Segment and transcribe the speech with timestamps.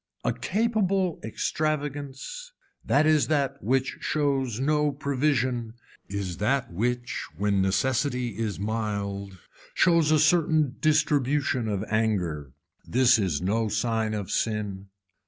[0.23, 2.53] A capable extravagance
[2.83, 5.75] that is that which shows no provision
[6.09, 9.37] is that which when necessity is mild
[9.75, 12.51] shows a certain distribution of anger.
[12.83, 14.87] This is no sign of sin.